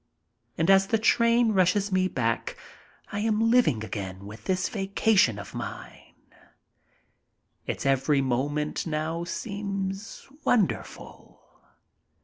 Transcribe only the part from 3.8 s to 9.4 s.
again this vacation of mine. Its every moment now